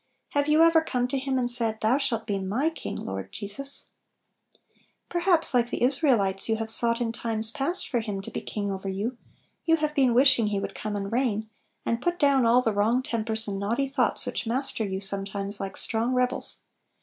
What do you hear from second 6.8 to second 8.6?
in times past for Him to be